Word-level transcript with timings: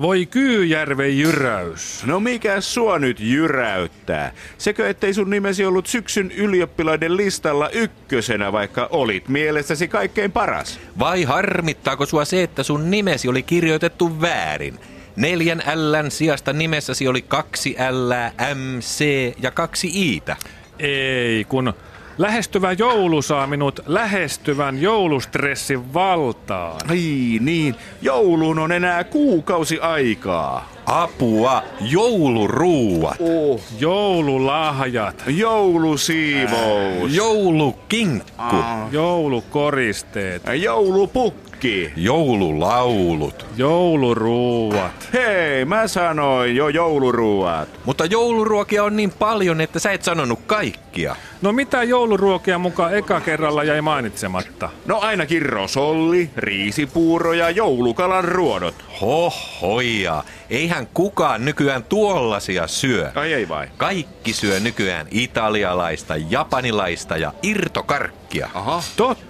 Voi 0.00 0.26
Kyyjärven 0.26 1.18
jyräys. 1.18 2.06
No 2.06 2.20
mikä 2.20 2.60
sua 2.60 2.98
nyt 2.98 3.20
jyräyttää? 3.20 4.32
Sekö 4.58 4.88
ettei 4.88 5.14
sun 5.14 5.30
nimesi 5.30 5.64
ollut 5.64 5.86
syksyn 5.86 6.30
ylioppilaiden 6.30 7.16
listalla 7.16 7.70
ykkösenä, 7.70 8.52
vaikka 8.52 8.88
olit 8.90 9.28
mielestäsi 9.28 9.88
kaikkein 9.88 10.32
paras? 10.32 10.80
Vai 10.98 11.22
harmittaako 11.24 12.06
sua 12.06 12.24
se, 12.24 12.42
että 12.42 12.62
sun 12.62 12.90
nimesi 12.90 13.28
oli 13.28 13.42
kirjoitettu 13.42 14.20
väärin? 14.20 14.78
Neljän 15.16 15.62
Ln 15.74 16.10
sijasta 16.10 16.52
nimessäsi 16.52 17.08
oli 17.08 17.22
kaksi 17.22 17.76
L, 17.90 18.12
M, 18.54 18.80
C 18.80 19.04
ja 19.42 19.50
kaksi 19.50 19.88
Iitä. 19.94 20.36
Ei, 20.78 21.44
kun 21.44 21.74
lähestyvä 22.18 22.72
joulu 22.72 23.22
saa 23.22 23.46
minut 23.46 23.80
lähestyvän 23.86 24.82
joulustressin 24.82 25.94
valtaan. 25.94 26.80
Ai 26.90 27.38
niin, 27.40 27.74
jouluun 28.02 28.58
on 28.58 28.72
enää 28.72 29.04
kuukausi 29.04 29.78
aikaa. 29.80 30.68
Apua, 30.86 31.62
jouluruuat, 31.80 33.16
Oh. 33.20 33.60
Joululahjat, 33.78 35.24
Joulusiivous. 35.26 37.14
joulukinkku, 37.16 38.56
joulukoristeet, 38.92 40.42
Joulupukki. 40.62 41.49
Joululaulut. 41.96 43.46
jouluruuat. 43.56 45.08
Hei, 45.12 45.64
mä 45.64 45.88
sanoin 45.88 46.56
jo 46.56 46.68
jouluruuat. 46.68 47.68
Mutta 47.84 48.04
jouluruokia 48.04 48.84
on 48.84 48.96
niin 48.96 49.10
paljon, 49.10 49.60
että 49.60 49.78
sä 49.78 49.92
et 49.92 50.02
sanonut 50.02 50.40
kaikkia. 50.46 51.16
No 51.42 51.52
mitä 51.52 51.82
jouluruokia 51.82 52.58
mukaan 52.58 52.96
eka 52.96 53.20
kerralla 53.20 53.64
jäi 53.64 53.80
mainitsematta? 53.80 54.70
No 54.86 54.98
ainakin 54.98 55.42
rosolli, 55.42 56.30
riisipuuro 56.36 57.32
ja 57.32 57.50
joulukalan 57.50 58.24
ruodot. 58.24 58.74
Hohoja, 59.00 60.24
eihän 60.50 60.86
kukaan 60.94 61.44
nykyään 61.44 61.84
tuollaisia 61.84 62.66
syö. 62.66 63.10
Ai 63.14 63.32
ei 63.32 63.48
vai? 63.48 63.68
Kaikki 63.76 64.32
syö 64.32 64.60
nykyään 64.60 65.06
italialaista, 65.10 66.14
japanilaista 66.16 67.16
ja 67.16 67.32
irtokarkkia. 67.42 68.50
Aha. 68.54 68.82
Totta. 68.96 69.29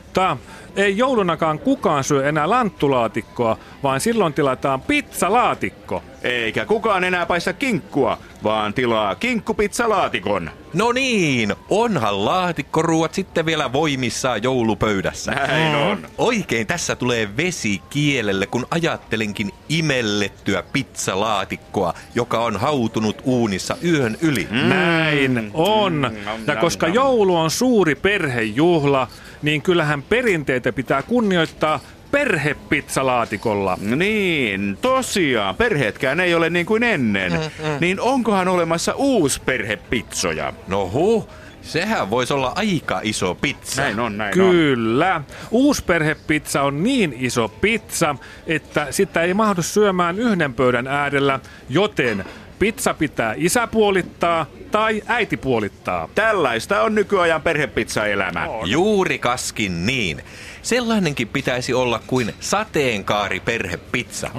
Ei 0.77 0.97
joulunakaan 0.97 1.59
kukaan 1.59 2.05
syö 2.05 2.29
enää 2.29 2.51
lanttulaatikkoa, 2.51 3.57
vaan 3.83 4.01
silloin 4.01 4.33
tilataan 4.33 4.81
pizzalaatikko. 4.81 6.03
Eikä 6.23 6.65
kukaan 6.65 7.05
enää 7.05 7.27
paista 7.27 7.53
kinkkua, 7.53 8.19
vaan 8.45 8.75
tilaa 8.75 9.15
kinkkupizzalaatikon. 9.15 10.51
No 10.75 10.93
niin, 10.93 11.55
onhan 11.69 12.25
laatikkoruuat 12.25 13.15
sitten 13.15 13.47
vielä 13.47 13.73
voimissaan 13.73 14.43
joulupöydässä. 14.43 15.33
Näin 15.33 15.75
on. 15.77 16.07
Oikein 16.19 16.67
tässä 16.67 16.97
tulee 16.97 17.37
vesi 17.37 17.83
kielelle, 17.91 18.47
kun 18.47 18.67
ajattelinkin 18.71 19.51
imellettyä 19.69 20.63
pizzalaatikkoa, 20.73 21.95
joka 22.15 22.41
on 22.41 22.57
hautunut 22.57 23.23
uunissa 23.25 23.77
yön 23.85 24.17
yli. 24.21 24.49
Mm. 24.51 24.69
Näin 24.69 25.51
on. 25.55 26.11
Ja 26.47 26.57
koska 26.57 26.89
joulu 26.89 27.37
on 27.37 27.51
suuri 27.51 27.95
perhejuhla, 27.95 29.09
niin 29.43 29.63
kyllähän 29.63 30.03
perinteitä 30.03 30.73
pitää 30.73 31.03
kunnioittaa 31.03 31.81
perhepizzalaatikolla. 32.11 33.79
Niin, 33.81 34.79
tosiaan, 34.83 35.57
perheetkään 35.57 36.21
ei 36.21 36.35
ole 36.35 36.51
niin 36.51 36.67
kuin 36.67 36.83
ennen. 36.83 37.33
Niin 37.81 38.01
onkohan 38.01 38.49
olemassa 38.49 38.95
uusi 38.95 39.41
perhepizzoja? 39.45 40.53
No 40.69 40.91
huh, 40.93 41.29
sehän 41.63 42.11
voisi 42.11 42.33
olla 42.33 42.53
aika 42.57 43.01
iso 43.03 43.35
pizza. 43.35 43.83
Näin 43.83 44.01
on, 44.01 44.19
näin 44.19 44.41
on. 44.41 44.51
Kyllä. 44.51 45.21
Uusperhepizza 45.51 46.63
on 46.63 46.83
niin 46.83 47.15
iso 47.19 47.49
pizza, 47.49 48.17
että 48.47 48.87
sitä 48.91 49.23
ei 49.23 49.35
mahdu 49.35 49.63
syömään 49.63 50.19
yhden 50.19 50.55
pöydän 50.55 50.87
äärellä, 50.87 51.41
joten 51.69 52.25
pizza 52.59 52.95
pitää 52.95 53.35
isä 53.37 53.67
puolittaa 53.67 54.47
tai 54.71 55.03
äiti 55.07 55.37
puolittaa. 55.37 56.09
Tällaista 56.15 56.83
on 56.83 56.95
nykyajan 56.95 57.43
perhepizzaelämä. 57.43 58.47
Juuri 58.65 59.19
kaskin 59.19 59.87
niin. 59.87 60.23
Sellainenkin 60.63 61.29
pitäisi 61.29 61.75
olla 61.75 62.01
kuin 62.07 62.35
sateenkaari 62.41 63.41
perhepizza. 63.41 64.31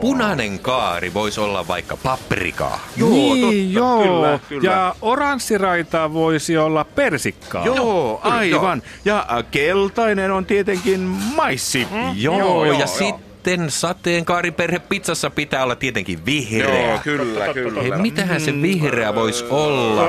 Punainen 0.00 0.58
kaari 0.58 1.14
voisi 1.14 1.40
olla 1.40 1.68
vaikka 1.68 1.96
paprikaa. 1.96 2.80
Joo, 2.96 3.10
niin, 3.10 3.74
totta, 3.74 3.78
joo. 3.78 4.02
kyllä, 4.02 4.38
kyllä. 4.48 4.70
Ja 4.70 4.94
oranssiraita 5.02 6.12
voisi 6.12 6.56
olla 6.56 6.84
persikkaa. 6.84 7.66
Joo, 7.66 8.20
aivan. 8.22 8.82
Ja 9.04 9.18
äh, 9.18 9.44
keltainen 9.50 10.30
on 10.30 10.46
tietenkin 10.46 11.00
maissi. 11.36 11.86
Joo, 12.14 12.38
joo, 12.38 12.64
ja 12.64 12.72
joo. 12.72 12.86
sitten 12.86 13.29
sateenkaariperhepizzassa 13.68 15.30
pitää 15.30 15.64
olla 15.64 15.76
tietenkin 15.76 16.26
vihreä. 16.26 16.88
Joo, 16.88 16.98
kyllä, 17.04 17.54
kyllä. 17.54 17.82
Hei, 17.82 17.90
mitähän 17.90 18.40
se 18.40 18.62
vihreä 18.62 19.14
voisi 19.14 19.44
olla? 19.50 20.08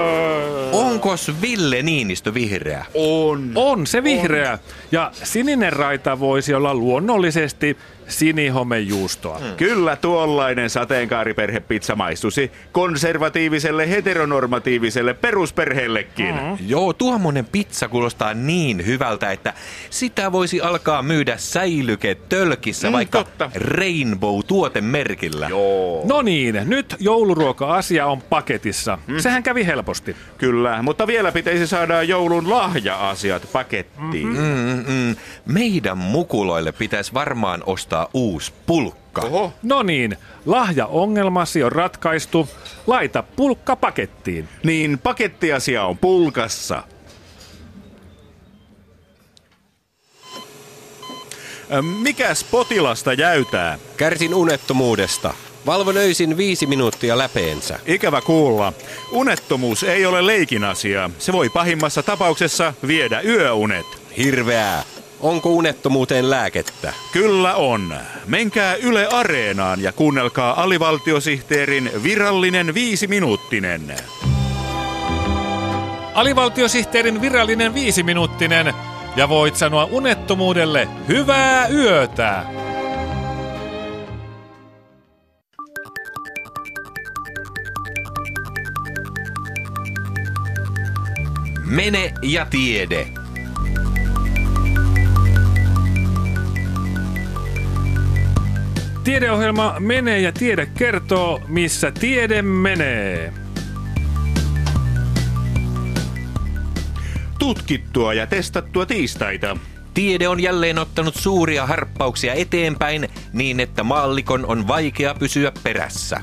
Onkos 0.72 1.32
Ville 1.42 1.82
Niinistö 1.82 2.34
vihreä? 2.34 2.86
On. 2.94 3.52
On 3.56 3.88
se 3.88 4.04
vihreä. 4.04 4.60
Ja 4.92 5.12
sininen 5.24 5.74
raita 5.74 6.20
voisi 6.20 6.54
olla 6.54 6.74
luonnollisesti 6.74 7.78
sinihomejuustoa. 8.12 9.40
Mm. 9.40 9.56
Kyllä 9.58 9.96
tuollainen 9.96 10.70
sateenkaariperhepizza 10.70 11.96
maistuisi 11.96 12.52
konservatiiviselle 12.72 13.90
heteronormatiiviselle 13.90 15.14
perusperheellekin. 15.14 16.36
Joo, 16.68 16.94
tuommoinen 16.94 17.46
pizza 17.46 17.88
kuulostaa 17.88 18.34
niin 18.34 18.86
hyvältä, 18.86 19.32
että 19.32 19.54
sitä 19.90 20.32
voisi 20.32 20.62
alkaa 20.62 21.04
myydä 21.04 21.38
säilyke 21.38 22.16
tölkissä 22.16 22.88
Mm, 22.88 22.94
vaikka 22.94 23.18
totta. 23.24 23.52
Rainbow-tuotemerkillä. 23.56 25.50
Joo. 25.50 26.02
No 26.06 26.22
niin, 26.22 26.62
nyt 26.66 26.96
jouluruoka-asia 27.00 28.06
on 28.06 28.22
paketissa. 28.22 28.98
Sehän 29.18 29.44
kävi 29.44 29.66
helposti. 29.66 30.16
Kyllä, 30.38 30.82
mutta 30.82 31.08
vielä 31.08 31.32
pitäisi 31.32 31.68
saada 31.68 32.04
joulun 32.04 32.50
lahja-asiat 32.50 33.52
pakettiin. 33.52 34.28
Mm-mm. 34.28 35.16
Meidän 35.46 35.98
mukuloille 35.98 36.72
pitäisi 36.72 37.14
varmaan 37.14 37.64
ostaa 37.66 38.01
uusi 38.14 38.54
pulkka. 38.66 39.22
Oho. 39.22 39.54
No 39.64 39.84
niin, 39.84 40.18
lahjaongelmasi 40.46 41.64
on 41.64 41.72
ratkaistu. 41.72 42.50
Laita 42.88 43.24
pulkka 43.36 43.76
pakettiin. 43.76 44.50
Niin 44.64 45.00
pakettiasia 45.00 45.84
on 45.86 45.98
pulkassa. 45.98 46.84
Mikäs 52.02 52.44
potilasta 52.44 53.14
jäytää? 53.14 53.78
Kärsin 53.98 54.34
unettomuudesta. 54.36 55.34
Valvon 55.66 55.98
öisin 55.98 56.38
viisi 56.38 56.66
minuuttia 56.66 57.18
läpeensä. 57.18 57.80
Ikävä 57.86 58.22
kuulla. 58.22 58.74
Unettomuus 59.12 59.84
ei 59.84 60.06
ole 60.06 60.28
leikin 60.28 60.64
asia. 60.64 61.10
Se 61.20 61.34
voi 61.34 61.50
pahimmassa 61.50 62.04
tapauksessa 62.04 62.74
viedä 62.88 63.22
yöunet. 63.22 63.86
Hirveää. 64.18 64.84
Onko 65.22 65.50
unettomuuteen 65.50 66.30
lääkettä? 66.30 66.94
Kyllä 67.12 67.56
on. 67.56 67.94
Menkää 68.26 68.76
Yle 68.76 69.08
Areenaan 69.08 69.82
ja 69.82 69.92
kuunnelkaa 69.92 70.64
alivaltiosihteerin 70.64 71.92
virallinen 72.04 72.74
viisiminuuttinen. 72.74 73.96
Alivaltiosihteerin 76.14 77.22
virallinen 77.22 77.74
viisiminuuttinen. 77.74 78.74
Ja 79.16 79.30
voit 79.30 79.56
sanoa 79.56 79.86
unettomuudelle 79.92 80.88
hyvää 81.08 81.68
yötä. 81.68 82.44
Mene 91.66 92.14
ja 92.22 92.46
tiede. 92.46 93.21
Tiedeohjelma 99.04 99.76
Menee 99.80 100.20
ja 100.20 100.32
tiede 100.32 100.66
kertoo, 100.66 101.42
missä 101.48 101.92
tiede 101.92 102.42
menee. 102.42 103.34
Tutkittua 107.40 108.14
ja 108.14 108.28
testattua 108.28 108.86
tiistaita. 108.86 109.58
Tiede 109.94 110.28
on 110.28 110.40
jälleen 110.40 110.80
ottanut 110.80 111.16
suuria 111.16 111.66
harppauksia 111.66 112.34
eteenpäin 112.34 113.10
niin, 113.34 113.60
että 113.60 113.84
maallikon 113.84 114.46
on 114.46 114.68
vaikea 114.68 115.14
pysyä 115.14 115.52
perässä. 115.64 116.22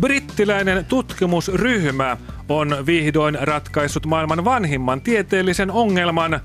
Brittiläinen 0.00 0.84
tutkimusryhmä 0.84 2.16
on 2.48 2.76
vihdoin 2.86 3.38
ratkaissut 3.40 4.06
maailman 4.06 4.44
vanhimman 4.44 5.00
tieteellisen 5.00 5.70
ongelman. 5.70 6.40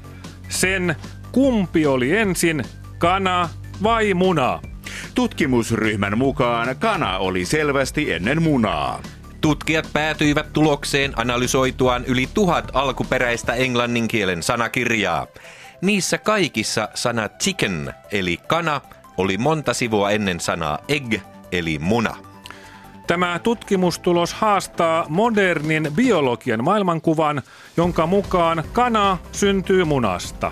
Sen, 0.49 0.95
kumpi 1.31 1.85
oli 1.85 2.17
ensin, 2.17 2.63
kana 2.97 3.49
vai 3.83 4.13
muna. 4.13 4.59
Tutkimusryhmän 5.15 6.17
mukaan 6.17 6.75
kana 6.79 7.17
oli 7.17 7.45
selvästi 7.45 8.11
ennen 8.11 8.41
munaa. 8.41 9.01
Tutkijat 9.41 9.89
päätyivät 9.93 10.53
tulokseen 10.53 11.13
analysoituaan 11.15 12.05
yli 12.05 12.29
tuhat 12.33 12.71
alkuperäistä 12.73 13.53
englannin 13.53 14.07
kielen 14.07 14.43
sanakirjaa. 14.43 15.27
Niissä 15.81 16.17
kaikissa 16.17 16.89
sana 16.93 17.29
chicken 17.29 17.93
eli 18.11 18.37
kana 18.47 18.81
oli 19.17 19.37
monta 19.37 19.73
sivua 19.73 20.11
ennen 20.11 20.39
sanaa 20.39 20.79
egg 20.87 21.13
eli 21.51 21.79
muna. 21.79 22.15
Tämä 23.07 23.39
tutkimustulos 23.39 24.33
haastaa 24.33 25.05
modernin 25.09 25.91
biologian 25.95 26.63
maailmankuvan, 26.63 27.41
jonka 27.77 28.07
mukaan 28.07 28.63
kana 28.73 29.17
syntyy 29.31 29.83
munasta. 29.83 30.51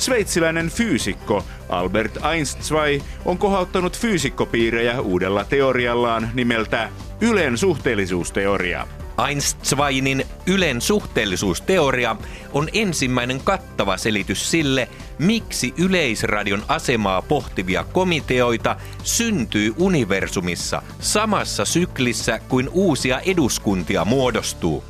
Sveitsiläinen 0.00 0.70
fyysikko 0.70 1.44
Albert 1.68 2.18
Einstein 2.32 3.02
on 3.24 3.38
kohauttanut 3.38 3.98
fyysikkopiirejä 3.98 5.00
uudella 5.00 5.44
teoriallaan 5.44 6.30
nimeltä 6.34 6.88
Ylen 7.20 7.58
suhteellisuusteoria. 7.58 8.86
Einsteinin 9.28 10.24
Ylen 10.46 10.80
suhteellisuusteoria 10.80 12.16
on 12.52 12.68
ensimmäinen 12.72 13.40
kattava 13.44 13.96
selitys 13.96 14.50
sille, 14.50 14.88
miksi 15.18 15.74
yleisradion 15.78 16.62
asemaa 16.68 17.22
pohtivia 17.22 17.84
komiteoita 17.84 18.76
syntyy 19.02 19.74
universumissa 19.78 20.82
samassa 21.00 21.64
syklissä 21.64 22.40
kuin 22.48 22.68
uusia 22.72 23.20
eduskuntia 23.20 24.04
muodostuu. 24.04 24.84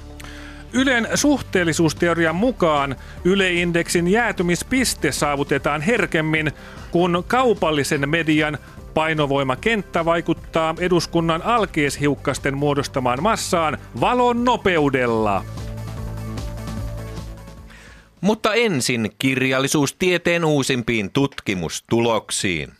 Ylen 0.72 1.08
suhteellisuusteorian 1.14 2.36
mukaan 2.36 2.96
Yle-indeksin 3.24 4.08
jäätymispiste 4.08 5.12
saavutetaan 5.12 5.80
herkemmin, 5.80 6.52
kun 6.90 7.24
kaupallisen 7.28 8.08
median 8.08 8.58
painovoimakenttä 8.94 10.04
vaikuttaa 10.04 10.74
eduskunnan 10.78 11.42
alkeishiukkasten 11.42 12.56
muodostamaan 12.56 13.22
massaan 13.22 13.78
valon 14.00 14.44
nopeudella. 14.44 15.44
Mutta 18.20 18.54
ensin 18.54 19.12
kirjallisuustieteen 19.18 20.44
uusimpiin 20.44 21.10
tutkimustuloksiin. 21.12 22.72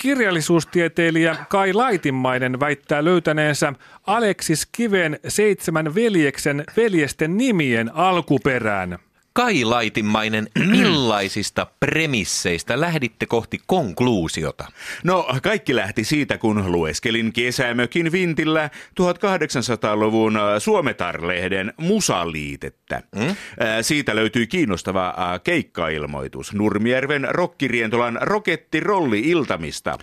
Kirjallisuustieteilijä 0.00 1.36
Kai 1.48 1.72
Laitimmainen 1.72 2.60
väittää 2.60 3.04
löytäneensä 3.04 3.72
Aleksis 4.06 4.68
Kiven 4.72 5.18
seitsemän 5.28 5.94
veljeksen 5.94 6.64
veljesten 6.76 7.36
nimien 7.36 7.94
alkuperään. 7.94 8.98
Kai 9.32 9.64
Laitimmainen, 9.64 10.48
millaisista 10.70 11.66
premisseistä 11.80 12.80
lähditte 12.80 13.26
kohti 13.26 13.58
konkluusiota? 13.66 14.64
No, 15.04 15.28
kaikki 15.42 15.76
lähti 15.76 16.04
siitä, 16.04 16.38
kun 16.38 16.72
lueskelin 16.72 17.32
kesämökin 17.32 18.12
vintillä 18.12 18.70
1800-luvun 19.00 20.36
äh, 20.36 20.42
Suometar-lehden 20.58 21.74
musaliitettä. 21.76 23.02
Mm? 23.16 23.36
Siitä 23.82 24.16
löytyi 24.16 24.46
kiinnostava 24.46 25.08
äh, 25.08 25.40
keikkailmoitus 25.44 26.52
Nurmijärven 26.52 27.28
rokkirientolan 27.30 28.18
rokettirolli-iltamista. 28.20 29.98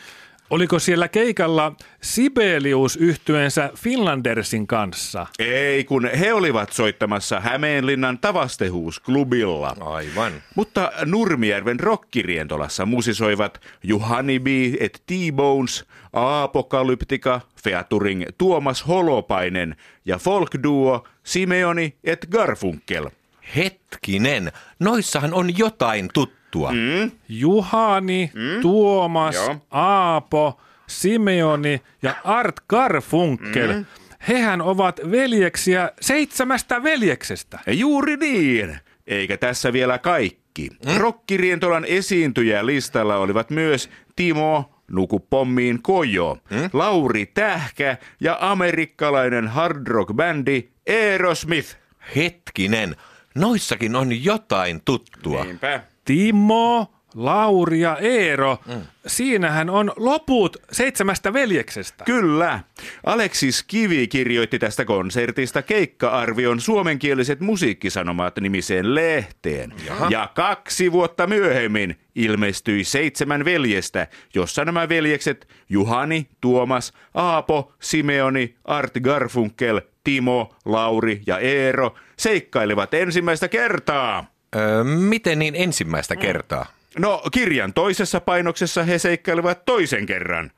Oliko 0.50 0.80
siellä 0.80 1.08
keikalla 1.08 1.76
Sibelius 2.02 2.96
yhtyensä 2.96 3.70
Finlandersin 3.76 4.68
kanssa? 4.68 5.28
Ei, 5.40 5.84
kun 5.84 6.10
he 6.20 6.34
olivat 6.34 6.72
soittamassa 6.72 7.40
Hämeenlinnan 7.40 8.20
Tavastehuusklubilla. 8.20 9.76
Aivan. 9.80 10.32
Mutta 10.56 10.92
Nurmijärven 11.06 11.80
rokkirientolassa 11.80 12.86
musisoivat 12.86 13.62
Juhani 13.84 14.40
B. 14.40 14.48
et 14.80 15.04
T-Bones, 15.06 15.86
Apokalyptika, 16.14 17.42
Featuring 17.64 18.24
Tuomas 18.38 18.88
Holopainen 18.88 19.76
ja 20.06 20.18
folkduo 20.18 21.08
Simeoni 21.24 21.96
et 22.04 22.28
Garfunkel. 22.32 23.10
Hetkinen, 23.56 24.52
noissahan 24.80 25.34
on 25.34 25.58
jotain 25.58 26.10
tuttua. 26.14 26.37
Mm. 26.56 27.12
Juhani, 27.30 28.32
mm. 28.34 28.62
Tuomas, 28.62 29.36
Joo. 29.36 29.56
Aapo, 29.72 30.62
Simeoni 30.88 31.82
ja 32.02 32.16
Art 32.24 32.56
Garfunkel. 32.70 33.74
Mm. 33.74 33.86
Hehän 34.28 34.62
ovat 34.62 35.00
veljeksiä 35.12 35.92
seitsemästä 36.02 36.84
veljeksestä. 36.84 37.60
Ja 37.68 37.74
juuri 37.74 38.18
niin. 38.18 38.78
Eikä 39.08 39.38
tässä 39.38 39.74
vielä 39.74 39.98
kaikki. 39.98 40.70
Mm. 40.86 40.98
Rokkirientolan 40.98 41.86
esiintyjä 41.86 42.66
listalla 42.66 43.16
olivat 43.16 43.50
myös 43.50 43.90
Timo, 44.16 44.74
Nukupommiin 44.92 45.82
Kojo, 45.82 46.38
mm? 46.50 46.70
Lauri 46.74 47.26
Tähkä 47.26 47.98
ja 48.20 48.38
amerikkalainen 48.42 49.48
hard 49.48 49.88
rock 49.88 50.14
bändi 50.14 50.70
Aerosmith. 50.90 51.76
Hetkinen, 52.16 52.96
noissakin 53.36 53.96
on 53.96 54.24
jotain 54.24 54.82
tuttua. 54.86 55.44
Niinpä. 55.44 55.82
Timo, 56.08 56.88
Lauri 57.16 57.80
ja 57.80 57.98
Eero. 57.98 58.58
Mm. 58.68 58.82
Siinähän 59.08 59.70
on 59.70 59.92
loput 59.96 60.58
seitsemästä 60.72 61.34
veljeksestä. 61.34 62.04
Kyllä. 62.04 62.60
Aleksis 63.06 63.64
Kivi 63.64 64.08
kirjoitti 64.08 64.60
tästä 64.60 64.86
konsertista 64.86 65.62
keikka-arvion 65.62 66.62
suomenkieliset 66.62 67.40
musiikkisanomat 67.40 68.38
nimiseen 68.40 68.96
lehteen. 68.96 69.74
Jaha. 69.86 70.08
Ja 70.10 70.30
kaksi 70.36 70.92
vuotta 70.92 71.28
myöhemmin 71.28 71.96
ilmestyi 72.16 72.84
seitsemän 72.84 73.46
veljestä, 73.46 74.08
jossa 74.36 74.66
nämä 74.66 74.90
veljekset 74.90 75.48
Juhani, 75.70 76.28
Tuomas, 76.42 76.94
Aapo, 77.14 77.74
Simeoni, 77.82 78.56
Art 78.66 78.94
Garfunkel, 79.02 79.82
Timo, 80.04 80.56
Lauri 80.66 81.22
ja 81.26 81.40
Eero 81.40 81.96
seikkailivat 82.18 82.94
ensimmäistä 82.94 83.48
kertaa. 83.48 84.37
Öö, 84.56 84.84
miten 84.84 85.40
niin 85.40 85.56
ensimmäistä 85.56 86.16
mm. 86.16 86.22
kertaa? 86.22 86.66
No, 86.98 87.22
kirjan 87.32 87.74
toisessa 87.74 88.20
painoksessa 88.22 88.84
he 88.84 89.00
seikkailevat 89.00 89.66
toisen 89.66 90.06
kerran. 90.06 90.52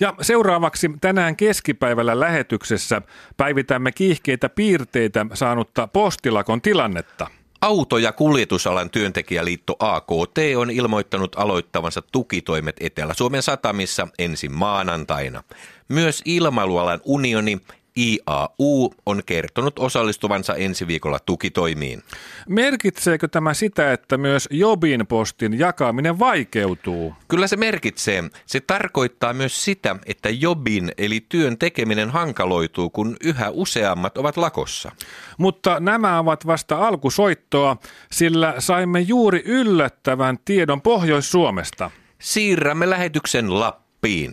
Ja 0.00 0.14
seuraavaksi 0.20 0.90
tänään 1.00 1.36
keskipäivällä 1.36 2.20
lähetyksessä 2.20 3.02
päivitämme 3.36 3.92
kiihkeitä 3.92 4.48
piirteitä 4.48 5.26
saanutta 5.34 5.86
postilakon 5.86 6.62
tilannetta. 6.62 7.30
Auto- 7.60 7.98
ja 7.98 8.12
kuljetusalan 8.12 8.90
työntekijäliitto 8.90 9.76
AKT 9.78 10.38
on 10.56 10.70
ilmoittanut 10.70 11.36
aloittavansa 11.38 12.02
tukitoimet 12.12 12.76
Etelä-Suomen 12.80 13.42
satamissa 13.42 14.08
ensi 14.18 14.48
maanantaina. 14.48 15.42
Myös 15.88 16.22
ilmailualan 16.24 17.00
unioni 17.04 17.60
IAU 17.98 18.94
on 19.06 19.22
kertonut 19.26 19.78
osallistuvansa 19.78 20.54
ensi 20.54 20.86
viikolla 20.86 21.18
tukitoimiin. 21.26 22.02
Merkitseekö 22.48 23.28
tämä 23.28 23.54
sitä, 23.54 23.92
että 23.92 24.18
myös 24.18 24.48
Jobin 24.50 25.06
postin 25.06 25.58
jakaminen 25.58 26.18
vaikeutuu? 26.18 27.14
Kyllä 27.28 27.46
se 27.46 27.56
merkitsee. 27.56 28.24
Se 28.46 28.60
tarkoittaa 28.60 29.32
myös 29.32 29.64
sitä, 29.64 29.96
että 30.06 30.28
Jobin 30.28 30.92
eli 30.98 31.26
työn 31.28 31.58
tekeminen 31.58 32.10
hankaloituu, 32.10 32.90
kun 32.90 33.16
yhä 33.24 33.50
useammat 33.50 34.18
ovat 34.18 34.36
lakossa. 34.36 34.92
Mutta 35.38 35.80
nämä 35.80 36.18
ovat 36.18 36.46
vasta 36.46 36.86
alkusoittoa, 36.88 37.76
sillä 38.12 38.54
saimme 38.58 39.00
juuri 39.00 39.42
yllättävän 39.44 40.38
tiedon 40.44 40.82
Pohjois-Suomesta. 40.82 41.90
Siirrämme 42.18 42.90
lähetyksen 42.90 43.60
Lappiin. 43.60 44.32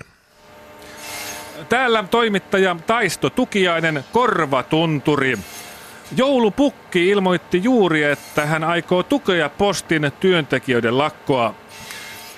Täällä 1.70 2.04
toimittaja 2.12 2.76
Taisto 2.88 3.30
Tukiainen 3.30 4.06
Korvatunturi. 4.12 5.38
Joulupukki 6.18 7.10
ilmoitti 7.10 7.64
juuri, 7.64 8.04
että 8.04 8.46
hän 8.46 8.64
aikoo 8.64 9.04
tukea 9.04 9.50
postin 9.50 10.12
työntekijöiden 10.20 10.98
lakkoa. 10.98 11.54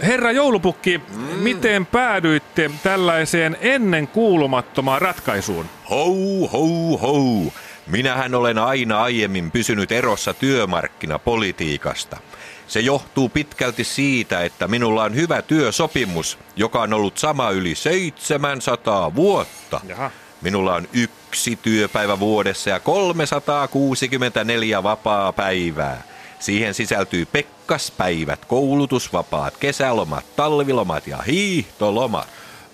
Herra 0.04 0.32
Joulupukki, 0.32 0.98
mm. 0.98 1.22
miten 1.24 1.86
päädyitte 1.86 2.72
tällaiseen 2.84 3.58
ennen 3.62 4.08
kuulumattomaan 4.08 5.02
ratkaisuun? 5.02 5.66
Hou, 5.90 6.48
hou, 6.48 6.98
hou. 6.98 7.54
Minähän 7.88 8.36
olen 8.36 8.58
aina 8.58 9.04
aiemmin 9.04 9.52
pysynyt 9.52 9.92
erossa 9.92 10.34
työmarkkinapolitiikasta. 10.34 12.18
Se 12.68 12.80
johtuu 12.80 13.30
pitkälti 13.30 13.84
siitä, 13.84 14.42
että 14.42 14.68
minulla 14.68 15.04
on 15.04 15.16
hyvä 15.16 15.42
työsopimus, 15.42 16.38
joka 16.56 16.82
on 16.82 16.94
ollut 16.94 17.18
sama 17.18 17.50
yli 17.50 17.76
700 17.76 19.16
vuotta. 19.16 19.82
Jaha. 19.88 20.12
Minulla 20.42 20.76
on 20.76 20.88
yksi 20.94 21.60
työpäivä 21.62 22.20
vuodessa 22.20 22.70
ja 22.70 22.80
364 22.80 24.84
vapaa 24.84 25.34
päivää. 25.34 26.04
Siihen 26.40 26.74
sisältyy 26.74 27.26
pekkaspäivät, 27.26 28.46
koulutusvapaat, 28.46 29.58
kesälomat, 29.58 30.36
talvilomat 30.36 31.08
ja 31.08 31.18
hiihtolomat. 31.18 32.28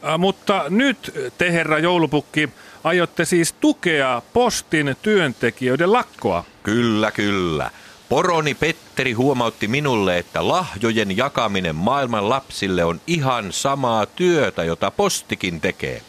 Ä, 0.04 0.18
mutta 0.18 0.66
nyt 0.70 1.32
te, 1.38 1.52
herra 1.52 1.80
joulupukki, 1.80 2.50
aiotte 2.84 3.26
siis 3.26 3.54
tukea 3.54 4.22
postin 4.34 4.96
työntekijöiden 5.02 5.94
lakkoa. 5.94 6.44
Kyllä, 6.64 7.12
kyllä. 7.12 7.72
Poroni 8.13 8.53
Petteri 8.53 9.13
huomautti 9.13 9.67
minulle, 9.67 10.17
että 10.17 10.48
lahjojen 10.48 11.17
jakaminen 11.17 11.75
maailman 11.75 12.29
lapsille 12.29 12.86
on 12.86 13.01
ihan 13.08 13.51
samaa 13.51 14.05
työtä, 14.05 14.63
jota 14.63 14.91
postikin 14.91 15.62
tekee. 15.62 16.01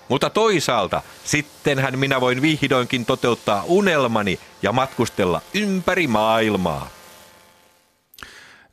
Mutta 0.09 0.29
toisaalta, 0.29 1.01
sittenhän 1.23 1.99
minä 1.99 2.21
voin 2.21 2.41
vihdoinkin 2.41 3.05
toteuttaa 3.05 3.63
unelmani 3.67 4.39
ja 4.61 4.71
matkustella 4.71 5.41
ympäri 5.53 6.07
maailmaa. 6.07 6.89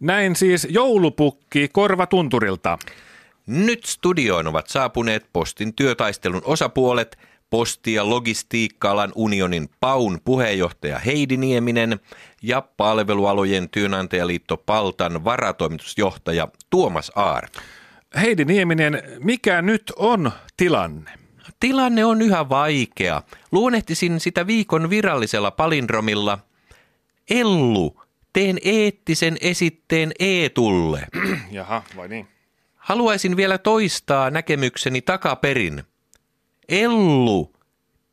Näin 0.01 0.37
siis 0.37 0.67
joulupukki 0.71 1.69
korvatunturilta. 1.73 2.79
Nyt 3.47 3.85
studioon 3.85 4.47
ovat 4.47 4.69
saapuneet 4.69 5.27
postin 5.33 5.75
työtaistelun 5.75 6.43
osapuolet, 6.45 7.19
posti- 7.51 7.95
ja 7.95 8.11
logistiikka-alan 8.11 9.13
unionin 9.15 9.69
PAUN 9.81 10.19
puheenjohtaja 10.25 10.99
Heidi 10.99 11.37
Nieminen 11.37 12.01
ja 12.43 12.63
palvelualojen 12.77 13.69
työnantajaliitto 13.71 14.57
Paltan 14.57 15.25
varatoimitusjohtaja 15.25 16.49
Tuomas 16.71 17.13
Aarto. 17.15 17.61
Heidi 18.21 18.45
Nieminen, 18.45 19.03
mikä 19.19 19.63
nyt 19.63 19.93
on 19.97 20.33
tilanne? 20.57 21.11
Tilanne 21.61 22.05
on 22.05 22.23
yhä 22.23 22.49
vaikea. 22.49 23.23
Luonnehtisin 23.53 24.21
sitä 24.21 24.47
viikon 24.47 24.91
virallisella 24.91 25.51
palindromilla. 25.51 26.39
Ellu, 27.31 28.03
teen 28.33 28.59
eettisen 28.65 29.37
esitteen 29.41 30.13
Eetulle. 30.19 31.07
Jaha, 31.51 31.83
vai 31.97 32.09
niin? 32.09 32.29
Haluaisin 32.77 33.37
vielä 33.37 33.59
toistaa 33.59 34.31
näkemykseni 34.31 35.03
takaperin. 35.03 35.83
Ellu, 36.69 37.53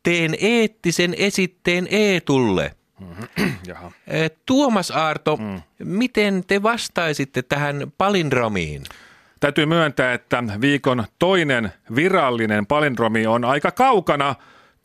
teen 0.03 0.35
eettisen 0.39 1.15
esitteen 1.17 1.87
Eetulle. 1.91 2.75
Jaha. 3.67 3.91
Eh, 4.07 4.31
Tuomas 4.45 4.91
Aarto, 4.91 5.37
mm. 5.37 5.61
miten 5.79 6.43
te 6.47 6.63
vastaisitte 6.63 7.41
tähän 7.41 7.91
palindromiin? 7.97 8.83
Täytyy 9.39 9.65
myöntää, 9.65 10.13
että 10.13 10.43
viikon 10.61 11.03
toinen 11.19 11.73
virallinen 11.95 12.65
palindromi 12.65 13.27
on 13.27 13.45
aika 13.45 13.71
kaukana 13.71 14.35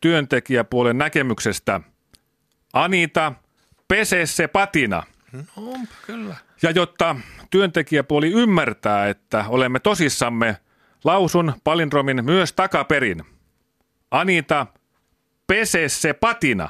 työntekijäpuolen 0.01 0.99
näkemyksestä. 0.99 1.81
Anita, 2.73 3.33
pese 3.89 4.27
se 4.27 4.49
patina. 4.49 5.03
No, 5.33 5.73
kyllä. 6.07 6.37
Ja 6.63 6.71
jotta 6.71 7.17
työntekijäpuoli 7.51 8.33
ymmärtää, 8.33 9.09
että 9.09 9.45
olemme 9.49 9.81
tosissamme, 9.81 10.57
lausun 11.05 11.53
palindromin 11.65 12.25
myös 12.25 12.53
takaperin. 12.53 13.23
Anita, 14.11 14.67
pese 15.47 15.89
se 15.89 16.13
patina. 16.13 16.69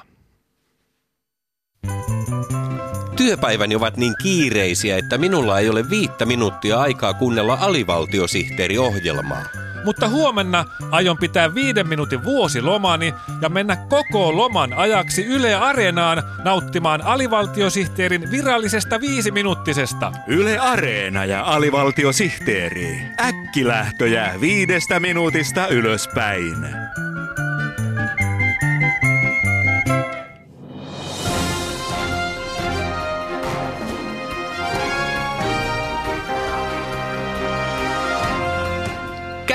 Työpäiväni 3.17 3.75
ovat 3.75 3.97
niin 3.97 4.15
kiireisiä, 4.23 4.97
että 4.97 5.19
minulla 5.19 5.59
ei 5.59 5.69
ole 5.69 5.91
viittä 5.91 6.27
minuuttia 6.27 6.81
aikaa 6.81 7.15
kuunnella 7.15 7.59
alivaltiosihteeriohjelmaa. 7.61 9.70
Mutta 9.85 10.09
huomenna 10.09 10.65
aion 10.91 11.19
pitää 11.19 11.55
viiden 11.55 11.89
minuutin 11.89 12.25
vuosilomani 12.25 13.15
ja 13.41 13.49
mennä 13.49 13.77
koko 13.77 14.37
loman 14.37 14.73
ajaksi 14.73 15.25
Yle 15.25 15.55
Areenaan 15.55 16.23
nauttimaan 16.45 17.03
alivaltiosihteerin 17.03 18.31
virallisesta 18.31 19.01
viisiminuuttisesta. 19.01 20.13
Yle 20.27 20.59
Areena 20.59 21.25
ja 21.25 21.43
alivaltiosihteeri. 21.43 23.03
Äkkilähtöjä 23.21 24.35
viidestä 24.41 25.01
minuutista 25.01 25.69
ylöspäin. 25.69 26.67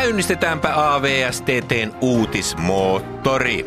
Käynnistetäänpä 0.06 0.94
AVSTTn 0.94 1.92
uutismoottori. 2.02 3.66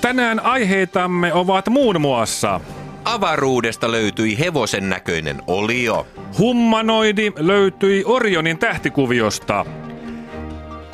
Tänään 0.00 0.40
aiheitamme 0.40 1.32
ovat 1.32 1.68
muun 1.68 2.00
muassa 2.00 2.60
Avaruudesta 3.04 3.90
löytyi 3.90 4.38
hevosen 4.38 4.88
näköinen 4.88 5.42
olio. 5.46 6.06
Hummanoidi 6.38 7.32
löytyi 7.36 8.04
Orionin 8.06 8.58
tähtikuviosta. 8.58 9.66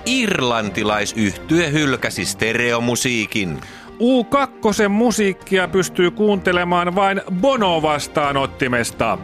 Irlantilaisyhtye 0.06 1.72
hylkäsi 1.72 2.24
stereomusiikin. 2.24 3.60
U2 4.00 4.88
musiikkia 4.88 5.68
pystyy 5.68 6.10
kuuntelemaan 6.10 6.94
vain 6.94 7.22
Bono-vastaanottimesta. 7.40 9.18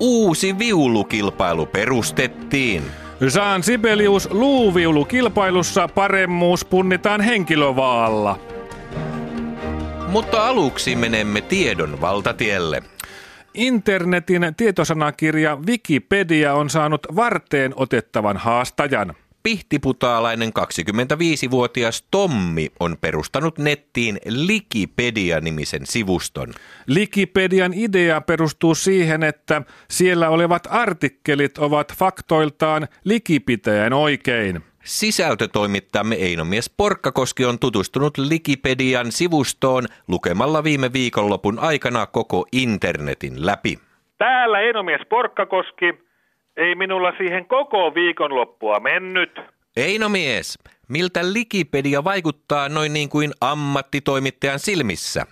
Uusi 0.00 0.58
viulukilpailu 0.58 1.66
perustettiin. 1.66 2.82
Jean 3.34 3.62
Sibelius 3.62 4.28
luuviulukilpailussa 4.30 5.88
paremmuus 5.88 6.64
punnitaan 6.64 7.20
henkilövaalla. 7.20 8.38
Mutta 10.08 10.46
aluksi 10.46 10.96
menemme 10.96 11.40
tiedon 11.40 12.00
valtatielle. 12.00 12.82
Internetin 13.54 14.54
tietosanakirja 14.56 15.56
Wikipedia 15.66 16.54
on 16.54 16.70
saanut 16.70 17.06
varteen 17.16 17.72
otettavan 17.76 18.36
haastajan. 18.36 19.14
Pihtiputaalainen 19.42 20.48
25-vuotias 20.48 22.04
Tommi 22.10 22.68
on 22.80 22.96
perustanut 23.00 23.58
nettiin 23.58 24.18
Likipedia-nimisen 24.26 25.86
sivuston. 25.86 26.54
Wikipedian 26.94 27.74
idea 27.74 28.20
perustuu 28.20 28.74
siihen, 28.74 29.22
että 29.22 29.62
siellä 29.90 30.28
olevat 30.28 30.68
artikkelit 30.70 31.58
ovat 31.58 31.94
faktoiltaan 31.94 32.88
likipitäjän 33.04 33.92
oikein. 33.92 34.62
Sisältötoimittajamme 34.84 36.14
Einomies 36.14 36.70
Porkkakoski 36.76 37.44
on 37.44 37.58
tutustunut 37.58 38.18
Likipedian 38.18 39.12
sivustoon 39.12 39.86
lukemalla 40.08 40.64
viime 40.64 40.92
viikonlopun 40.92 41.58
aikana 41.58 42.06
koko 42.06 42.46
internetin 42.52 43.46
läpi. 43.46 43.78
Täällä 44.18 44.60
Einomies 44.60 45.00
Porkkakoski. 45.08 46.07
Ei 46.58 46.74
minulla 46.74 47.12
siihen 47.18 47.46
koko 47.46 47.94
viikonloppua 47.94 48.80
mennyt. 48.80 49.40
Einomies, 49.76 50.58
miltä 50.88 51.20
Likipedia 51.32 52.04
vaikuttaa 52.04 52.68
noin 52.68 52.92
niin 52.92 53.08
kuin 53.08 53.30
ammattitoimittajan 53.40 54.58
silmissä? 54.58 55.26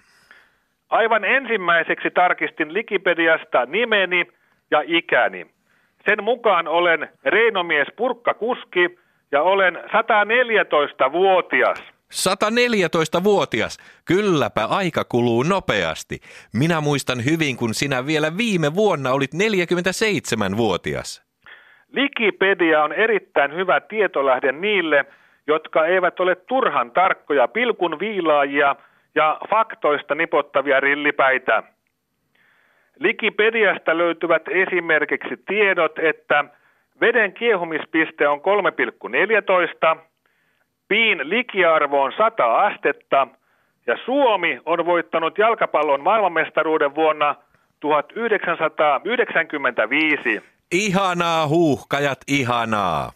Aivan 0.91 1.25
ensimmäiseksi 1.25 2.11
tarkistin 2.11 2.75
Likipediasta 2.75 3.67
nimeni 3.67 4.27
ja 4.71 4.83
ikäni. 4.87 5.47
Sen 6.05 6.25
mukaan 6.25 6.69
olen 6.69 7.09
Reinomies 7.25 7.89
Purkkakuski 7.97 8.99
ja 9.33 9.43
olen 9.43 9.77
114-vuotias. 9.77 11.96
114-vuotias. 12.13 13.79
Kylläpä 14.05 14.65
aika 14.65 15.05
kuluu 15.05 15.43
nopeasti. 15.43 16.21
Minä 16.55 16.81
muistan 16.81 17.25
hyvin, 17.25 17.57
kun 17.57 17.75
sinä 17.75 18.07
vielä 18.07 18.37
viime 18.37 18.75
vuonna 18.75 19.13
olit 19.13 19.31
47-vuotias. 19.35 21.27
Wikipedia 21.95 22.85
on 22.85 22.93
erittäin 22.93 23.55
hyvä 23.55 23.81
tietolähde 23.81 24.53
niille, 24.53 25.05
jotka 25.47 25.87
eivät 25.87 26.21
ole 26.21 26.35
turhan 26.35 26.91
tarkkoja 26.91 27.49
pilkun 27.49 27.99
viilaajia 28.01 28.77
ja 29.15 29.39
faktoista 29.51 30.15
nipottavia 30.15 30.81
rillipäitä. 30.81 31.63
Wikipediasta 33.03 33.99
löytyvät 33.99 34.43
esimerkiksi 34.49 35.37
tiedot, 35.47 35.99
että 35.99 36.45
veden 37.01 37.33
kiehumispiste 37.33 38.29
on 38.29 38.41
3,14, 38.41 39.99
piin 40.89 41.31
likiarvo 41.31 42.03
on 42.03 42.13
100 42.17 42.59
astetta 42.59 43.29
ja 43.87 43.97
Suomi 44.05 44.61
on 44.67 44.87
voittanut 44.87 45.39
jalkapallon 45.39 46.01
maailmanmestaruuden 46.01 46.95
vuonna 46.95 47.35
1995. 47.81 50.43
Ihanaa 50.73 51.49
huuhkajat, 51.49 52.19
ihanaa. 52.29 53.13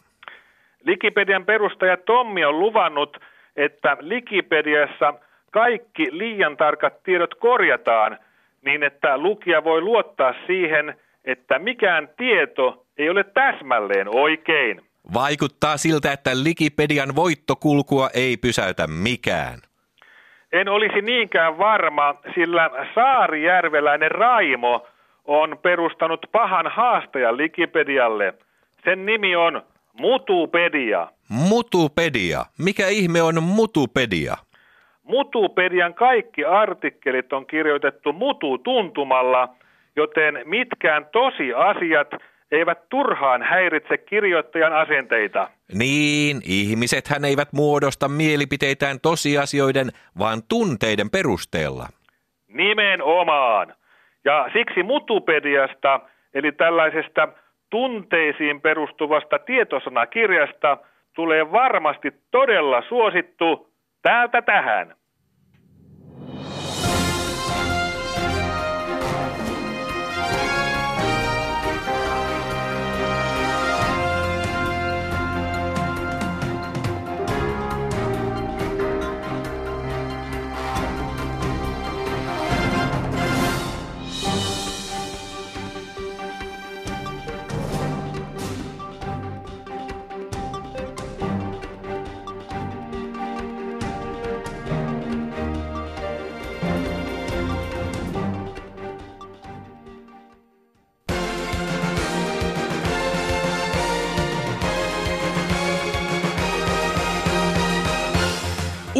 Wikipedian 0.86 1.44
perustaja 1.44 1.96
Tommi 1.96 2.44
on 2.44 2.58
luvannut, 2.58 3.16
että 3.56 3.96
Wikipediassa 4.08 5.14
kaikki 5.50 6.06
liian 6.10 6.56
tarkat 6.56 7.02
tiedot 7.02 7.34
korjataan 7.34 8.18
niin, 8.64 8.82
että 8.82 9.18
lukija 9.18 9.64
voi 9.64 9.80
luottaa 9.80 10.34
siihen, 10.46 10.94
että 11.24 11.58
mikään 11.58 12.08
tieto 12.16 12.86
ei 12.98 13.10
ole 13.10 13.24
täsmälleen 13.24 14.16
oikein. 14.16 14.80
Vaikuttaa 15.14 15.76
siltä, 15.76 16.12
että 16.12 16.30
Wikipedian 16.44 17.16
voittokulkua 17.16 18.10
ei 18.14 18.36
pysäytä 18.36 18.86
mikään. 18.86 19.58
En 20.52 20.68
olisi 20.68 21.02
niinkään 21.02 21.58
varma, 21.58 22.14
sillä 22.34 22.70
saarijärveläinen 22.94 24.10
Raimo 24.10 24.86
on 25.24 25.58
perustanut 25.62 26.26
pahan 26.32 26.66
haastajan 26.66 27.38
Wikipedialle. 27.38 28.34
Sen 28.84 29.06
nimi 29.06 29.36
on 29.36 29.62
Mutupedia. 29.92 31.08
Mutupedia. 31.28 32.44
Mikä 32.58 32.88
ihme 32.88 33.22
on 33.22 33.42
Mutupedia? 33.42 34.36
Mutupedian 35.02 35.94
kaikki 35.94 36.44
artikkelit 36.44 37.32
on 37.32 37.46
kirjoitettu 37.46 38.12
mutu-tuntumalla, 38.12 39.48
joten 39.96 40.42
mitkään 40.44 41.06
tosiasiat 41.12 42.08
eivät 42.52 42.88
turhaan 42.88 43.42
häiritse 43.42 43.98
kirjoittajan 43.98 44.72
asenteita. 44.72 45.48
Niin, 45.74 46.40
ihmisethän 46.44 47.24
eivät 47.24 47.52
muodosta 47.52 48.08
mielipiteitään 48.08 49.00
tosiasioiden, 49.00 49.88
vaan 50.18 50.42
tunteiden 50.48 51.10
perusteella. 51.10 51.86
Nimenomaan. 52.48 53.74
Ja 54.24 54.48
siksi 54.52 54.82
Mutupediasta, 54.82 56.00
eli 56.34 56.52
tällaisesta 56.52 57.28
tunteisiin 57.70 58.60
perustuvasta 58.60 59.38
tietosanakirjasta, 59.38 60.76
tulee 61.14 61.52
varmasti 61.52 62.12
todella 62.30 62.82
suosittu 62.88 63.72
täältä 64.02 64.42
tähän. 64.42 64.94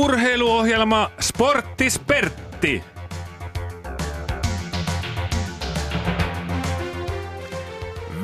Urheiluohjelma 0.01 1.11
Sporttispertti. 1.21 2.85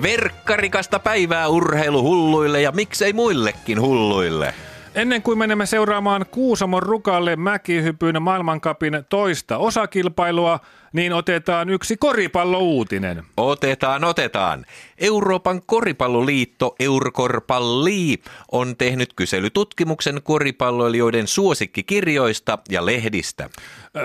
Verkkarikasta 0.03 0.99
päivää 0.99 1.49
urheiluhulluille 1.49 2.61
ja 2.61 2.73
miksei 2.73 3.13
muillekin 3.13 3.81
hulluille. 3.81 4.55
Ennen 4.97 5.23
kuin 5.23 5.39
menemme 5.39 5.67
seuraamaan 5.67 6.27
Kuusamon 6.31 6.83
rukalle 6.83 7.37
mäkihypyn 7.37 8.23
maailmankapin 8.23 8.93
toista 9.09 9.59
osakilpailua, 9.59 10.61
niin 10.93 11.13
otetaan 11.13 11.71
yksi 11.71 11.97
koripallouutinen. 11.97 13.23
Otetaan, 13.37 14.05
otetaan. 14.05 14.65
Euroopan 14.99 15.61
koripalloliitto 15.67 16.75
Eurokorpalli 16.81 18.23
on 18.53 18.77
tehnyt 18.77 19.13
kyselytutkimuksen 19.13 20.21
koripalloilijoiden 20.23 21.27
suosikkikirjoista 21.27 22.59
ja 22.69 22.87
lehdistä. 22.87 23.51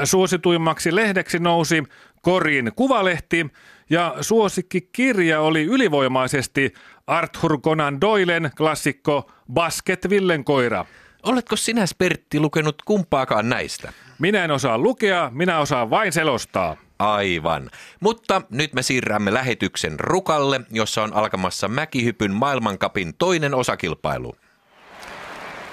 Suosituimmaksi 0.04 0.96
lehdeksi 0.96 1.40
nousi 1.40 1.84
Korin 2.22 2.72
kuvalehti 2.76 3.46
ja 3.90 4.16
suosikkikirja 4.22 5.42
oli 5.42 5.64
ylivoimaisesti 5.64 6.74
Arthur 7.08 7.62
Conan 7.62 8.02
Doylen 8.02 8.52
klassikko 8.58 9.32
Basket 9.54 10.10
Villenkoira. 10.10 10.86
Oletko 11.24 11.56
sinä, 11.56 11.86
Spertti, 11.86 12.40
lukenut 12.40 12.82
kumpaakaan 12.86 13.50
näistä? 13.50 13.94
Minä 14.20 14.44
en 14.44 14.52
osaa 14.52 14.78
lukea, 14.78 15.30
minä 15.34 15.60
osaan 15.60 15.90
vain 15.90 16.12
selostaa. 16.12 16.78
Aivan. 17.00 17.70
Mutta 18.00 18.42
nyt 18.50 18.74
me 18.74 18.82
siirrämme 18.82 19.34
lähetyksen 19.34 20.00
Rukalle, 20.00 20.62
jossa 20.72 21.04
on 21.04 21.14
alkamassa 21.14 21.68
mäkihypyn 21.68 22.34
maailmankapin 22.34 23.14
toinen 23.18 23.54
osakilpailu. 23.54 24.36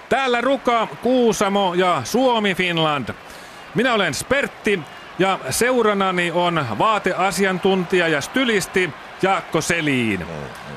Täällä 0.08 0.40
Ruka, 0.40 0.88
Kuusamo 1.02 1.74
ja 1.74 2.02
Suomi 2.04 2.54
Finland. 2.54 3.14
Minä 3.74 3.94
olen 3.94 4.14
Spertti 4.14 4.80
ja 5.18 5.38
seuranani 5.50 6.30
on 6.30 6.66
vaateasiantuntija 6.78 8.08
ja 8.08 8.20
stylisti 8.20 8.90
Jaakko 9.22 9.60
Seliin. 9.60 10.26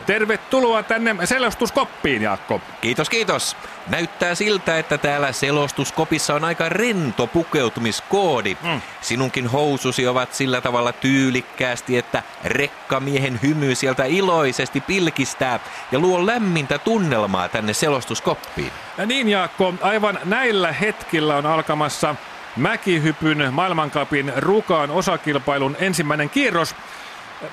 Tervetuloa 0.06 0.84
tänne 0.84 1.16
selostuskoppiin, 1.26 2.22
Jaakko. 2.22 2.62
Kiitos, 2.82 3.10
kiitos. 3.10 3.58
Näyttää 3.88 4.36
siltä, 4.36 4.80
että 4.80 4.98
täällä 4.98 5.32
selostuskopissa 5.32 6.34
on 6.34 6.44
aika 6.44 6.70
rento 6.70 7.28
pukeutumiskoodi. 7.28 8.58
Mm. 8.64 8.82
Sinunkin 9.02 9.48
housusi 9.48 10.08
ovat 10.08 10.34
sillä 10.34 10.62
tavalla 10.62 10.94
tyylikkäästi, 10.94 11.98
että 11.98 12.24
rekkamiehen 12.44 13.40
hymy 13.44 13.76
sieltä 13.76 14.06
iloisesti 14.06 14.82
pilkistää 14.82 15.60
ja 15.92 16.00
luo 16.00 16.26
lämmintä 16.26 16.78
tunnelmaa 16.78 17.50
tänne 17.50 17.74
selostuskoppiin. 17.74 18.72
Ja 18.98 19.06
niin, 19.06 19.30
Jaakko, 19.30 19.74
aivan 19.82 20.20
näillä 20.26 20.72
hetkillä 20.72 21.36
on 21.36 21.46
alkamassa 21.46 22.16
mäkihypyn 22.58 23.54
maailmankapin 23.54 24.34
rukaan 24.38 24.92
osakilpailun 24.92 25.78
ensimmäinen 25.80 26.30
kierros. 26.30 26.76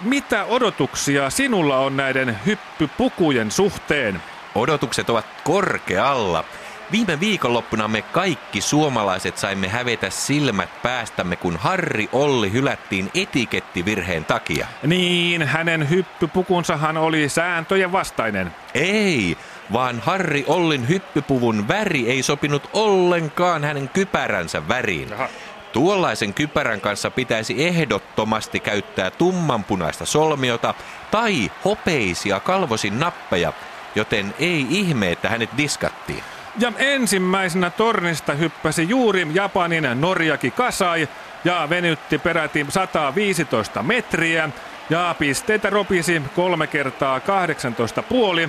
Mitä 0.02 0.44
odotuksia 0.44 1.30
sinulla 1.30 1.78
on 1.78 1.96
näiden 1.96 2.38
hyppypukujen 2.46 3.50
suhteen? 3.50 4.22
Odotukset 4.54 5.10
ovat 5.10 5.26
korkealla. 5.44 6.44
Viime 6.92 7.20
viikonloppuna 7.20 7.88
me 7.88 8.02
kaikki 8.02 8.60
suomalaiset 8.60 9.38
saimme 9.38 9.68
hävetä 9.68 10.10
silmät 10.10 10.82
päästämme, 10.82 11.36
kun 11.36 11.56
Harri 11.56 12.08
Olli 12.12 12.52
hylättiin 12.52 13.10
etikettivirheen 13.14 14.24
takia. 14.24 14.66
Niin, 14.86 15.42
hänen 15.42 15.90
hyppypukunsahan 15.90 16.96
oli 16.96 17.28
sääntöjen 17.28 17.92
vastainen. 17.92 18.54
Ei, 18.74 19.36
vaan 19.72 20.00
Harri 20.00 20.44
Ollin 20.46 20.88
hyppypuvun 20.88 21.68
väri 21.68 22.10
ei 22.10 22.22
sopinut 22.22 22.70
ollenkaan 22.72 23.64
hänen 23.64 23.88
kypäränsä 23.88 24.68
väriin. 24.68 25.08
Jaha. 25.10 25.28
Tuollaisen 25.72 26.34
kypärän 26.34 26.80
kanssa 26.80 27.10
pitäisi 27.10 27.66
ehdottomasti 27.66 28.60
käyttää 28.60 29.10
tummanpunaista 29.10 30.06
solmiota 30.06 30.74
tai 31.10 31.50
hopeisia 31.64 32.40
kalvosin 32.40 33.00
nappeja, 33.00 33.52
joten 33.94 34.34
ei 34.38 34.66
ihme, 34.70 35.12
että 35.12 35.28
hänet 35.28 35.50
diskattiin. 35.56 36.22
Ja 36.58 36.72
ensimmäisenä 36.78 37.70
tornista 37.70 38.32
hyppäsi 38.32 38.88
juuri 38.88 39.26
Japanin 39.32 39.88
Norjaki 39.94 40.50
Kasai 40.50 41.08
ja 41.44 41.66
venytti 41.70 42.18
peräti 42.18 42.66
115 42.68 43.82
metriä 43.82 44.50
ja 44.90 45.14
pisteitä 45.18 45.70
ropisi 45.70 46.22
kolme 46.36 46.66
kertaa 46.66 47.20
18 47.20 48.02
puoli. 48.02 48.48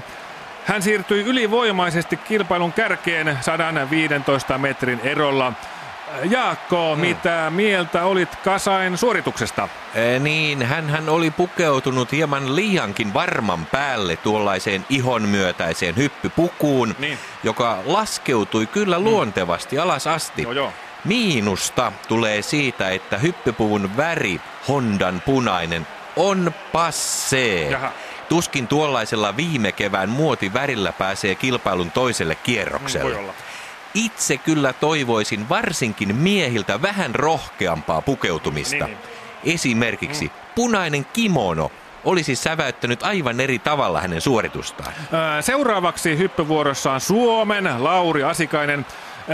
Hän 0.70 0.82
siirtyi 0.82 1.24
ylivoimaisesti 1.24 2.18
kilpailun 2.18 2.74
kärkeen 2.74 3.38
115 3.42 4.58
metrin 4.58 5.00
erolla. 5.04 5.54
Jaakko, 6.30 6.96
hmm. 6.96 7.02
mitä 7.02 7.52
mieltä 7.56 8.06
olit 8.06 8.36
Kasain 8.36 8.98
suorituksesta? 8.98 9.70
Ee, 9.96 10.20
niin, 10.20 10.64
hän 10.64 11.10
oli 11.10 11.32
pukeutunut 11.32 12.12
hieman 12.12 12.56
liiankin 12.56 13.14
varman 13.14 13.66
päälle 13.66 14.16
tuollaiseen 14.16 14.86
ihon 14.90 15.22
myötäiseen 15.22 15.96
hyppypukuun, 15.96 16.96
niin. 17.00 17.18
joka 17.44 17.80
laskeutui 17.86 18.68
kyllä 18.68 18.96
hmm. 18.96 19.06
luontevasti 19.06 19.80
alas 19.80 20.08
asti. 20.08 20.42
Joo, 20.42 20.52
joo. 20.52 20.74
Miinusta 21.06 21.92
tulee 22.08 22.42
siitä, 22.42 22.90
että 22.90 23.18
hyppypuvun 23.18 23.98
väri, 23.98 24.42
Hondan 24.68 25.22
punainen, 25.26 25.88
on 26.16 26.54
passee. 26.72 27.70
Jaha. 27.70 27.92
Tuskin 28.30 28.68
tuollaisella 28.68 29.38
viime 29.38 29.72
kevään 29.72 30.10
muotivärillä 30.10 30.92
pääsee 30.92 31.36
kilpailun 31.36 31.92
toiselle 31.92 32.36
kierrokselle. 32.36 33.22
Mm, 33.22 33.30
Itse 33.94 34.38
kyllä 34.38 34.74
toivoisin 34.74 35.50
varsinkin 35.50 36.16
miehiltä 36.16 36.82
vähän 36.82 37.16
rohkeampaa 37.16 38.02
pukeutumista. 38.02 38.86
Niin, 38.86 38.98
niin. 39.44 39.54
Esimerkiksi 39.56 40.26
mm. 40.26 40.32
punainen 40.56 41.06
kimono 41.14 41.72
olisi 42.04 42.36
säväyttänyt 42.36 43.04
aivan 43.04 43.40
eri 43.40 43.60
tavalla 43.60 44.02
hänen 44.02 44.22
suoritustaan. 44.22 44.94
Seuraavaksi 45.42 46.18
hyppyvuorossa 46.18 46.92
on 46.92 47.02
Suomen 47.02 47.84
Lauri 47.84 48.24
Asikainen. 48.24 48.86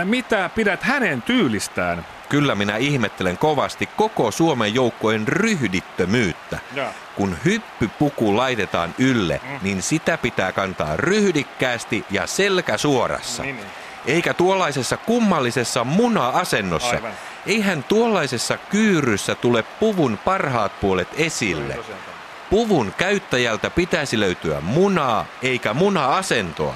Mitä 0.03 0.49
pidät 0.55 0.83
hänen 0.83 1.21
tyylistään? 1.21 2.05
Kyllä 2.29 2.55
minä 2.55 2.77
ihmettelen 2.77 3.37
kovasti 3.37 3.89
koko 3.97 4.31
Suomen 4.31 4.73
joukkojen 4.73 5.27
ryhdittömyyttä. 5.27 6.59
Ja. 6.73 6.91
Kun 7.15 7.37
hyppypuku 7.45 8.37
laitetaan 8.37 8.95
ylle, 8.97 9.41
mm. 9.43 9.59
niin 9.61 9.81
sitä 9.81 10.17
pitää 10.17 10.51
kantaa 10.51 10.97
ryhdikkäästi 10.97 12.05
ja 12.09 12.27
selkä 12.27 12.77
suorassa. 12.77 13.43
Niin, 13.43 13.55
niin. 13.55 13.67
Eikä 14.05 14.33
tuollaisessa 14.33 14.97
kummallisessa 14.97 15.83
muna-asennossa. 15.83 16.95
Aivan. 16.95 17.11
Eihän 17.45 17.83
tuollaisessa 17.83 18.57
kyyryssä 18.57 19.35
tule 19.35 19.63
puvun 19.63 20.19
parhaat 20.25 20.79
puolet 20.79 21.07
esille. 21.17 21.79
Puvun 22.49 22.93
käyttäjältä 22.97 23.69
pitäisi 23.69 24.19
löytyä 24.19 24.61
munaa 24.61 25.25
eikä 25.41 25.73
muna-asentoa. 25.73 26.75